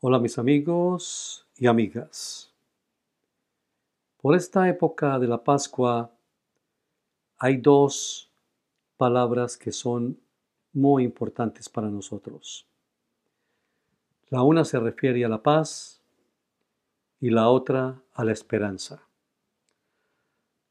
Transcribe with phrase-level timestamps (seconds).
[0.00, 2.52] Hola mis amigos y amigas.
[4.18, 6.12] Por esta época de la Pascua
[7.36, 8.30] hay dos
[8.96, 10.16] palabras que son
[10.72, 12.64] muy importantes para nosotros.
[14.28, 16.00] La una se refiere a la paz
[17.18, 19.02] y la otra a la esperanza.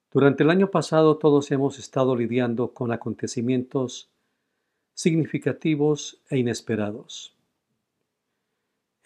[0.09, 4.09] Durante el año pasado todos hemos estado lidiando con acontecimientos
[4.94, 7.37] significativos e inesperados.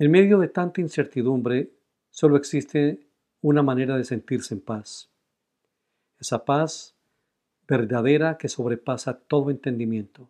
[0.01, 1.69] En medio de tanta incertidumbre,
[2.09, 3.05] solo existe
[3.39, 5.11] una manera de sentirse en paz.
[6.17, 6.95] Esa paz
[7.67, 10.27] verdadera que sobrepasa todo entendimiento.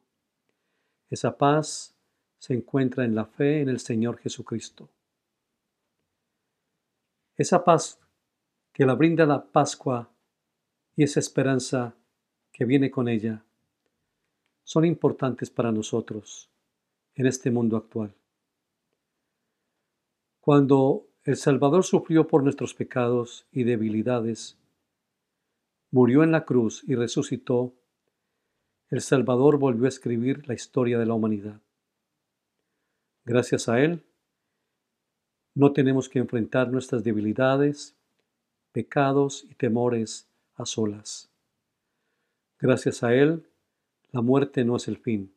[1.10, 1.96] Esa paz
[2.38, 4.90] se encuentra en la fe en el Señor Jesucristo.
[7.38, 7.98] Esa paz
[8.74, 10.10] que la brinda la Pascua
[10.98, 11.96] y esa esperanza
[12.52, 13.42] que viene con ella
[14.66, 16.50] son importantes para nosotros
[17.16, 18.14] en este mundo actual.
[20.42, 24.58] Cuando el Salvador sufrió por nuestros pecados y debilidades,
[25.92, 27.76] murió en la cruz y resucitó,
[28.90, 31.62] el Salvador volvió a escribir la historia de la humanidad.
[33.24, 34.04] Gracias a Él,
[35.54, 37.96] no tenemos que enfrentar nuestras debilidades,
[38.72, 41.30] pecados y temores a solas.
[42.60, 43.48] Gracias a Él,
[44.12, 45.32] la muerte no es el fin.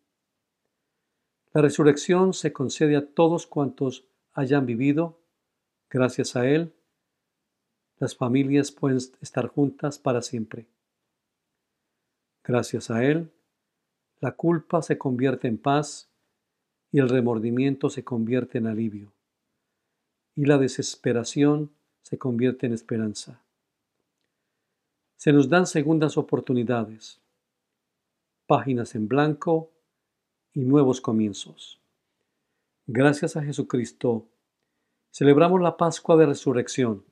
[1.53, 5.19] La resurrección se concede a todos cuantos hayan vivido,
[5.89, 6.75] gracias a Él,
[7.99, 10.67] las familias pueden estar juntas para siempre.
[12.43, 13.31] Gracias a Él,
[14.21, 16.11] la culpa se convierte en paz
[16.91, 19.13] y el remordimiento se convierte en alivio
[20.37, 21.71] y la desesperación
[22.03, 23.41] se convierte en esperanza.
[25.17, 27.21] Se nos dan segundas oportunidades,
[28.47, 29.71] páginas en blanco
[30.53, 31.84] y nuevos comienzos.
[32.87, 34.29] Gracias a Jesucristo,
[35.11, 37.03] celebramos la Pascua de Resurrección.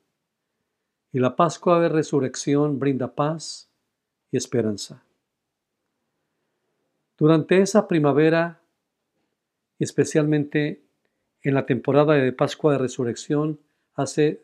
[1.11, 3.71] Y la Pascua de Resurrección brinda paz
[4.31, 5.03] y esperanza.
[7.17, 8.61] Durante esa primavera,
[9.79, 10.83] especialmente
[11.41, 13.59] en la temporada de Pascua de Resurrección,
[13.95, 14.43] hace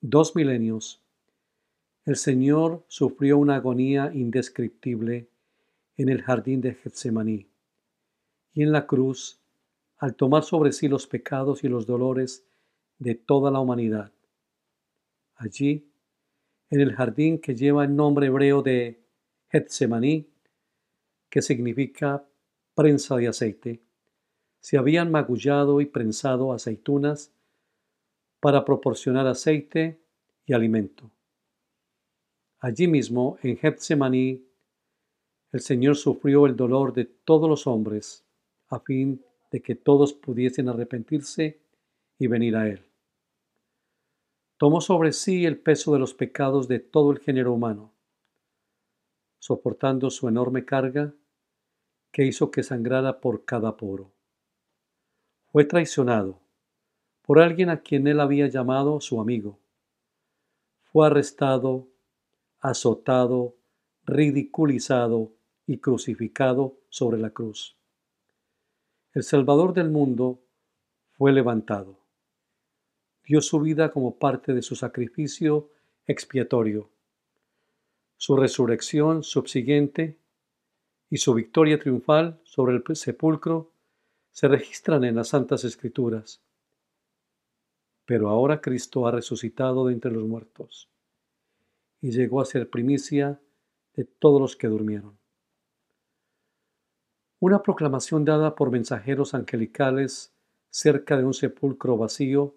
[0.00, 1.00] dos milenios,
[2.06, 5.28] el Señor sufrió una agonía indescriptible
[5.96, 7.46] en el jardín de Getsemaní
[8.52, 9.37] y en la cruz
[9.98, 12.46] al tomar sobre sí los pecados y los dolores
[12.98, 14.12] de toda la humanidad.
[15.36, 15.90] Allí,
[16.70, 19.00] en el jardín que lleva el nombre hebreo de
[19.50, 20.28] Getsemaní,
[21.28, 22.24] que significa
[22.74, 23.82] prensa de aceite,
[24.60, 27.32] se habían magullado y prensado aceitunas
[28.40, 30.00] para proporcionar aceite
[30.46, 31.10] y alimento.
[32.60, 34.44] Allí mismo, en Getsemaní,
[35.52, 38.24] el Señor sufrió el dolor de todos los hombres
[38.68, 41.60] a fin de que todos pudiesen arrepentirse
[42.18, 42.84] y venir a Él.
[44.56, 47.94] Tomó sobre sí el peso de los pecados de todo el género humano,
[49.38, 51.14] soportando su enorme carga
[52.10, 54.12] que hizo que sangrara por cada poro.
[55.46, 56.40] Fue traicionado
[57.22, 59.60] por alguien a quien él había llamado su amigo.
[60.82, 61.88] Fue arrestado,
[62.58, 63.56] azotado,
[64.04, 65.34] ridiculizado
[65.66, 67.77] y crucificado sobre la cruz
[69.18, 70.38] el Salvador del mundo,
[71.10, 71.98] fue levantado.
[73.26, 75.70] Dio su vida como parte de su sacrificio
[76.06, 76.88] expiatorio.
[78.16, 80.16] Su resurrección subsiguiente
[81.10, 83.72] y su victoria triunfal sobre el sepulcro
[84.30, 86.40] se registran en las Santas Escrituras.
[88.04, 90.88] Pero ahora Cristo ha resucitado de entre los muertos
[92.00, 93.40] y llegó a ser primicia
[93.94, 95.17] de todos los que durmieron.
[97.40, 100.34] Una proclamación dada por mensajeros angelicales
[100.70, 102.56] cerca de un sepulcro vacío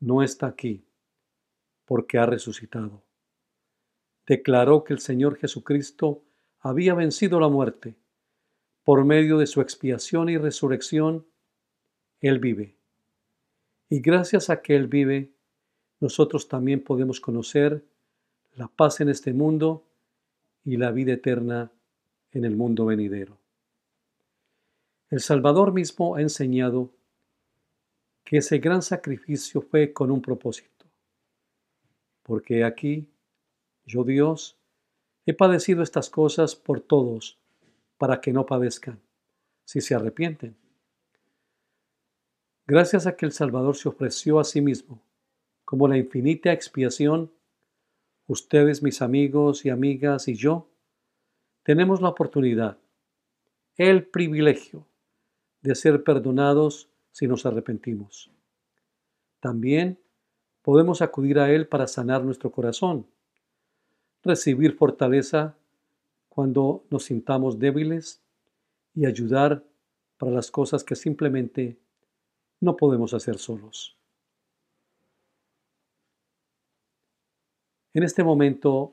[0.00, 0.84] no está aquí,
[1.84, 3.04] porque ha resucitado.
[4.26, 6.24] Declaró que el Señor Jesucristo
[6.58, 7.96] había vencido la muerte.
[8.82, 11.26] Por medio de su expiación y resurrección,
[12.20, 12.76] Él vive.
[13.88, 15.32] Y gracias a que Él vive,
[16.00, 17.84] nosotros también podemos conocer
[18.54, 19.86] la paz en este mundo
[20.64, 21.70] y la vida eterna
[22.32, 23.38] en el mundo venidero.
[25.10, 26.90] El Salvador mismo ha enseñado
[28.24, 30.86] que ese gran sacrificio fue con un propósito,
[32.22, 33.08] porque aquí,
[33.84, 34.56] yo Dios,
[35.26, 37.38] he padecido estas cosas por todos,
[37.98, 39.00] para que no padezcan,
[39.64, 40.56] si se arrepienten.
[42.66, 45.02] Gracias a que el Salvador se ofreció a sí mismo
[45.70, 47.30] como la infinita expiación,
[48.26, 50.66] ustedes, mis amigos y amigas, y yo,
[51.70, 52.78] tenemos la oportunidad,
[53.76, 54.88] el privilegio
[55.62, 58.28] de ser perdonados si nos arrepentimos.
[59.38, 59.96] También
[60.62, 63.06] podemos acudir a Él para sanar nuestro corazón,
[64.24, 65.54] recibir fortaleza
[66.28, 68.20] cuando nos sintamos débiles
[68.92, 69.62] y ayudar
[70.18, 71.78] para las cosas que simplemente
[72.58, 73.96] no podemos hacer solos.
[77.94, 78.92] En este momento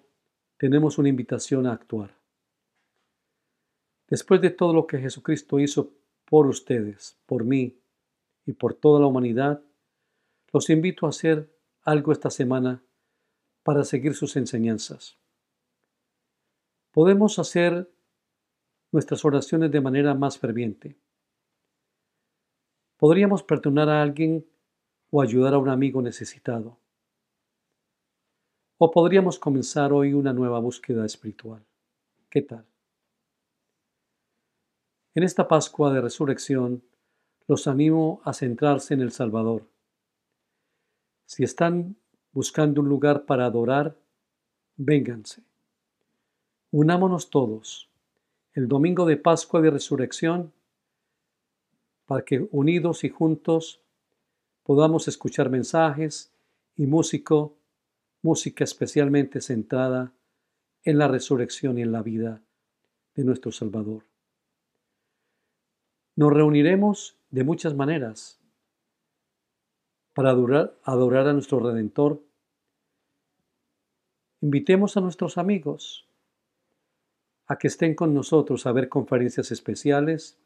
[0.60, 2.27] tenemos una invitación a actuar.
[4.08, 5.92] Después de todo lo que Jesucristo hizo
[6.26, 7.78] por ustedes, por mí
[8.46, 9.62] y por toda la humanidad,
[10.54, 12.84] los invito a hacer algo esta semana
[13.64, 15.18] para seguir sus enseñanzas.
[16.92, 17.92] Podemos hacer
[18.92, 20.98] nuestras oraciones de manera más ferviente.
[22.98, 24.48] Podríamos perdonar a alguien
[25.12, 26.80] o ayudar a un amigo necesitado.
[28.78, 31.66] O podríamos comenzar hoy una nueva búsqueda espiritual.
[32.30, 32.66] ¿Qué tal?
[35.18, 36.84] En esta Pascua de Resurrección,
[37.48, 39.68] los animo a centrarse en el Salvador.
[41.26, 41.96] Si están
[42.34, 43.98] buscando un lugar para adorar,
[44.76, 45.42] vénganse.
[46.70, 47.90] Unámonos todos
[48.54, 50.54] el domingo de Pascua de Resurrección
[52.06, 53.82] para que unidos y juntos
[54.62, 56.32] podamos escuchar mensajes
[56.76, 57.58] y músico,
[58.22, 60.14] música especialmente centrada
[60.84, 62.44] en la resurrección y en la vida
[63.16, 64.07] de nuestro Salvador.
[66.18, 68.42] Nos reuniremos de muchas maneras
[70.16, 72.24] para adorar, a nuestro Redentor.
[74.42, 76.08] Invitemos a nuestros amigos
[77.46, 80.40] a que estén con nosotros a ver conferencias especiales,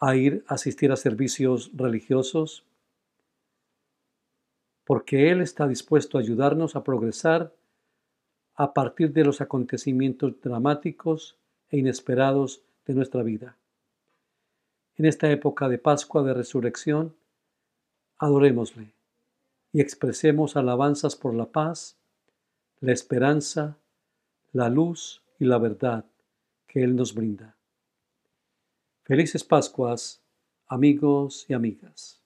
[0.00, 2.64] a ir a asistir a servicios religiosos,
[4.86, 7.52] porque Él está dispuesto a ayudarnos a progresar
[8.54, 11.36] a partir de los acontecimientos dramáticos
[11.68, 13.58] e inesperados de nuestra vida.
[14.96, 17.14] En esta época de Pascua de Resurrección,
[18.18, 18.94] adorémosle
[19.72, 21.98] y expresemos alabanzas por la paz,
[22.80, 23.76] la esperanza,
[24.52, 26.06] la luz y la verdad
[26.66, 27.56] que Él nos brinda.
[29.04, 30.22] Felices Pascuas,
[30.66, 32.22] amigos y amigas.